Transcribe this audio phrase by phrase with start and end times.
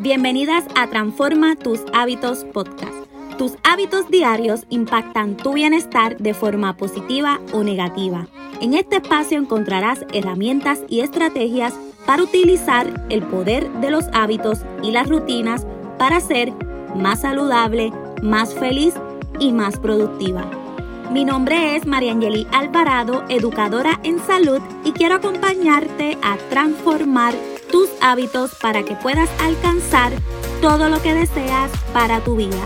[0.00, 2.94] Bienvenidas a Transforma tus hábitos podcast.
[3.36, 8.28] Tus hábitos diarios impactan tu bienestar de forma positiva o negativa.
[8.60, 11.74] En este espacio encontrarás herramientas y estrategias
[12.06, 15.66] para utilizar el poder de los hábitos y las rutinas
[15.98, 16.52] para ser
[16.94, 18.94] más saludable, más feliz
[19.40, 20.48] y más productiva.
[21.10, 27.34] Mi nombre es Mariangeli Alvarado, educadora en salud y quiero acompañarte a transformar
[27.70, 30.12] tus hábitos para que puedas alcanzar
[30.60, 32.56] todo lo que deseas para tu vida.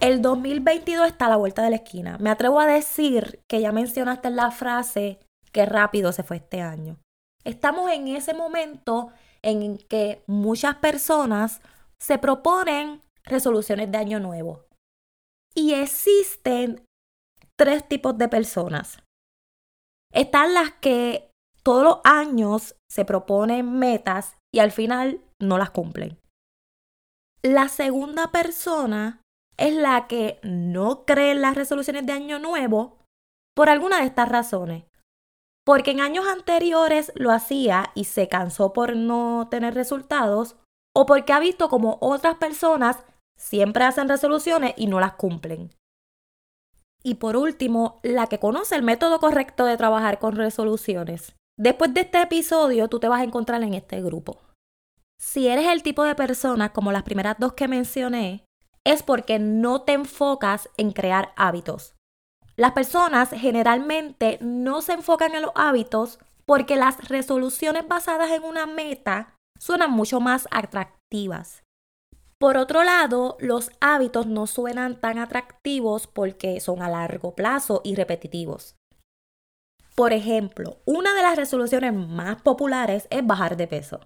[0.00, 2.18] El 2022 está a la vuelta de la esquina.
[2.18, 5.20] Me atrevo a decir que ya mencionaste la frase
[5.52, 6.98] que rápido se fue este año.
[7.44, 9.10] Estamos en ese momento
[9.42, 11.60] en que muchas personas
[11.98, 14.64] se proponen resoluciones de año nuevo.
[15.54, 16.84] Y existen
[17.56, 18.98] tres tipos de personas.
[20.12, 21.30] Están las que
[21.62, 26.18] todos los años se proponen metas y al final no las cumplen.
[27.42, 29.22] La segunda persona
[29.56, 32.98] es la que no cree en las resoluciones de año nuevo
[33.54, 34.84] por alguna de estas razones.
[35.64, 40.56] Porque en años anteriores lo hacía y se cansó por no tener resultados
[40.94, 43.04] o porque ha visto como otras personas
[43.36, 45.70] siempre hacen resoluciones y no las cumplen.
[47.02, 51.34] Y por último, la que conoce el método correcto de trabajar con resoluciones.
[51.58, 54.40] Después de este episodio, tú te vas a encontrar en este grupo.
[55.18, 58.44] Si eres el tipo de persona como las primeras dos que mencioné,
[58.84, 61.94] es porque no te enfocas en crear hábitos.
[62.56, 68.66] Las personas generalmente no se enfocan en los hábitos porque las resoluciones basadas en una
[68.66, 71.62] meta suenan mucho más atractivas.
[72.42, 77.94] Por otro lado, los hábitos no suenan tan atractivos porque son a largo plazo y
[77.94, 78.74] repetitivos.
[79.94, 84.00] Por ejemplo, una de las resoluciones más populares es bajar de peso.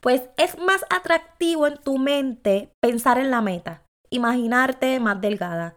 [0.00, 5.76] Pues es más atractivo en tu mente pensar en la meta, imaginarte más delgada,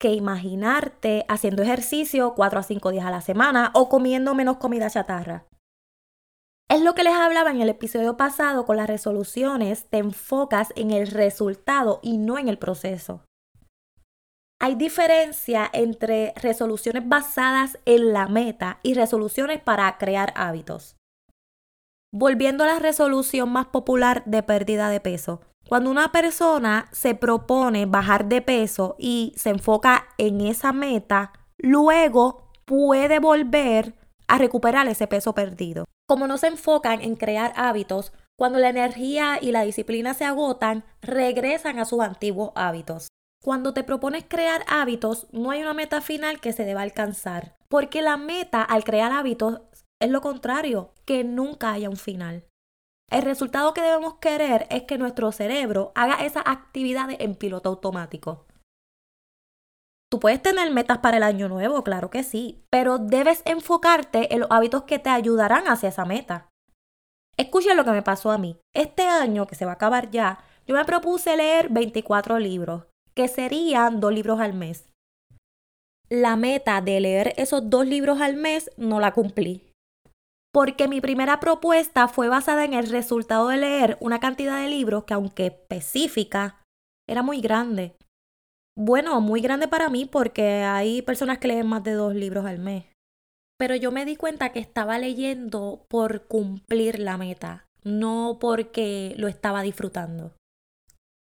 [0.00, 4.88] que imaginarte haciendo ejercicio 4 a 5 días a la semana o comiendo menos comida
[4.88, 5.44] chatarra.
[6.68, 10.90] Es lo que les hablaba en el episodio pasado con las resoluciones, te enfocas en
[10.90, 13.22] el resultado y no en el proceso.
[14.60, 20.96] Hay diferencia entre resoluciones basadas en la meta y resoluciones para crear hábitos.
[22.12, 25.42] Volviendo a la resolución más popular de pérdida de peso.
[25.68, 32.50] Cuando una persona se propone bajar de peso y se enfoca en esa meta, luego
[32.64, 33.94] puede volver
[34.26, 35.84] a recuperar ese peso perdido.
[36.08, 40.84] Como no se enfocan en crear hábitos, cuando la energía y la disciplina se agotan,
[41.00, 43.08] regresan a sus antiguos hábitos.
[43.42, 48.02] Cuando te propones crear hábitos, no hay una meta final que se deba alcanzar, porque
[48.02, 49.62] la meta al crear hábitos
[50.00, 52.44] es lo contrario, que nunca haya un final.
[53.10, 58.46] El resultado que debemos querer es que nuestro cerebro haga esas actividades en piloto automático.
[60.10, 64.40] Tú puedes tener metas para el año nuevo, claro que sí, pero debes enfocarte en
[64.40, 66.48] los hábitos que te ayudarán hacia esa meta.
[67.36, 68.58] Escucha lo que me pasó a mí.
[68.74, 72.84] Este año, que se va a acabar ya, yo me propuse leer 24 libros,
[73.14, 74.88] que serían dos libros al mes.
[76.08, 79.72] La meta de leer esos dos libros al mes no la cumplí.
[80.52, 85.04] Porque mi primera propuesta fue basada en el resultado de leer una cantidad de libros
[85.04, 86.62] que, aunque específica,
[87.08, 87.96] era muy grande.
[88.78, 92.58] Bueno, muy grande para mí porque hay personas que leen más de dos libros al
[92.58, 92.84] mes.
[93.58, 99.28] Pero yo me di cuenta que estaba leyendo por cumplir la meta, no porque lo
[99.28, 100.34] estaba disfrutando.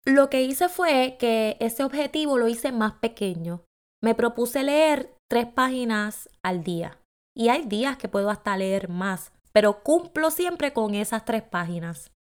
[0.04, 3.64] Lo que hice fue que ese objetivo lo hice más pequeño.
[4.02, 7.00] Me propuse leer tres páginas al día.
[7.36, 12.12] Y hay días que puedo hasta leer más, pero cumplo siempre con esas tres páginas.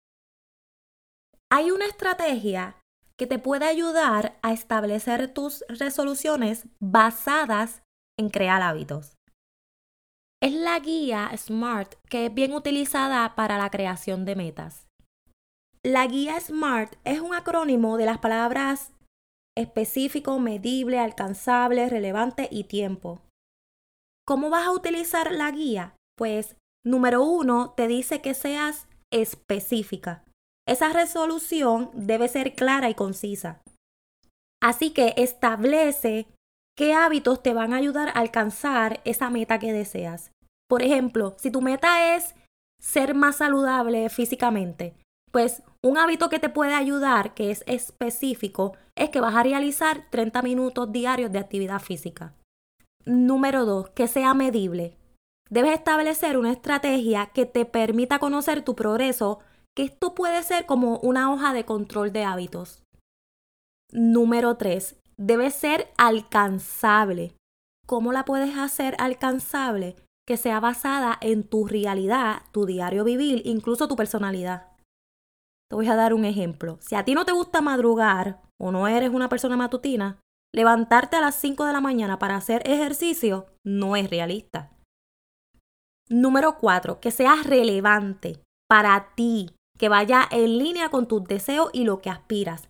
[1.51, 2.77] Hay una estrategia
[3.17, 7.83] que te puede ayudar a establecer tus resoluciones basadas
[8.19, 9.15] en crear hábitos.
[10.41, 14.87] Es la guía SMART que es bien utilizada para la creación de metas.
[15.83, 18.93] La guía SMART es un acrónimo de las palabras
[19.55, 23.21] específico, medible, alcanzable, relevante y tiempo.
[24.25, 25.95] ¿Cómo vas a utilizar la guía?
[26.17, 26.55] Pues
[26.85, 30.22] número uno, te dice que seas específica.
[30.67, 33.61] Esa resolución debe ser clara y concisa.
[34.61, 36.27] Así que establece
[36.77, 40.31] qué hábitos te van a ayudar a alcanzar esa meta que deseas.
[40.69, 42.33] Por ejemplo, si tu meta es
[42.79, 44.95] ser más saludable físicamente,
[45.31, 50.07] pues un hábito que te puede ayudar, que es específico, es que vas a realizar
[50.11, 52.35] 30 minutos diarios de actividad física.
[53.05, 54.97] Número 2, que sea medible.
[55.49, 59.39] Debes establecer una estrategia que te permita conocer tu progreso,
[59.75, 62.83] que esto puede ser como una hoja de control de hábitos.
[63.91, 64.95] Número 3.
[65.17, 67.35] Debe ser alcanzable.
[67.85, 69.95] ¿Cómo la puedes hacer alcanzable?
[70.25, 74.71] Que sea basada en tu realidad, tu diario vivir, incluso tu personalidad.
[75.69, 76.77] Te voy a dar un ejemplo.
[76.81, 80.19] Si a ti no te gusta madrugar o no eres una persona matutina,
[80.53, 84.71] levantarte a las 5 de la mañana para hacer ejercicio no es realista.
[86.09, 86.99] Número 4.
[86.99, 92.09] Que sea relevante para ti, que vaya en línea con tus deseos y lo que
[92.09, 92.69] aspiras.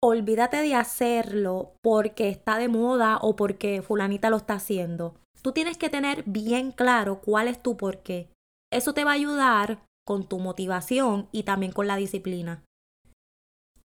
[0.00, 5.16] Olvídate de hacerlo porque está de moda o porque fulanita lo está haciendo.
[5.42, 8.30] Tú tienes que tener bien claro cuál es tu porqué.
[8.72, 12.62] Eso te va a ayudar con tu motivación y también con la disciplina.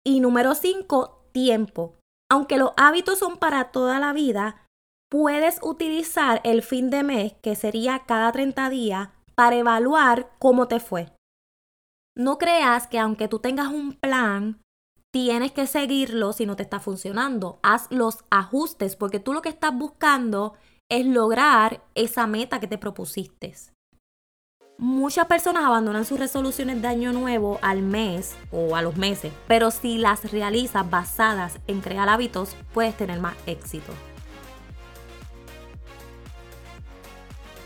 [0.04, 1.96] Y número 5, tiempo.
[2.31, 4.66] Aunque los hábitos son para toda la vida,
[5.10, 10.81] puedes utilizar el fin de mes, que sería cada 30 días, para evaluar cómo te
[10.81, 11.16] fue.
[12.17, 14.63] No creas que aunque tú tengas un plan,
[15.11, 17.61] tienes que seguirlo si no te está funcionando.
[17.63, 20.55] Haz los ajustes porque tú lo que estás buscando
[20.89, 23.55] es lograr esa meta que te propusiste.
[24.79, 29.71] Muchas personas abandonan sus resoluciones de año nuevo al mes o a los meses, pero
[29.71, 33.93] si las realizas basadas en crear hábitos, puedes tener más éxito.